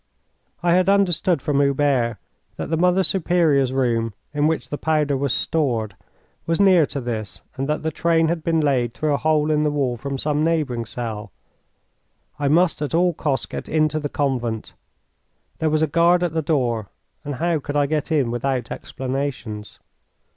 I 0.63 0.73
had 0.73 0.89
understood 0.89 1.43
from 1.43 1.59
Hubert 1.61 2.17
that 2.55 2.71
the 2.71 2.75
Mother 2.75 3.03
Superior's 3.03 3.71
room, 3.71 4.15
in 4.33 4.47
which 4.47 4.69
the 4.69 4.77
powder 4.79 5.15
was 5.15 5.31
stored, 5.31 5.93
was 6.47 6.59
near 6.59 6.87
to 6.87 6.99
this, 6.99 7.43
and 7.55 7.69
that 7.69 7.83
the 7.83 7.91
train 7.91 8.27
had 8.27 8.43
been 8.43 8.59
laid 8.61 8.95
through 8.95 9.13
a 9.13 9.17
hole 9.17 9.51
in 9.51 9.61
the 9.61 9.69
wall 9.69 9.97
from 9.97 10.17
some 10.17 10.43
neighbouring 10.43 10.85
cell. 10.85 11.31
I 12.39 12.47
must, 12.47 12.81
at 12.81 12.95
all 12.95 13.13
costs, 13.13 13.45
get 13.45 13.69
into 13.69 13.99
the 13.99 14.09
convent. 14.09 14.73
There 15.59 15.69
was 15.69 15.83
a 15.83 15.87
guard 15.87 16.23
at 16.23 16.33
the 16.33 16.41
door, 16.41 16.87
and 17.23 17.35
how 17.35 17.59
could 17.59 17.75
I 17.77 17.85
get 17.85 18.11
in 18.11 18.31
without 18.31 18.71
explanations? 18.71 19.77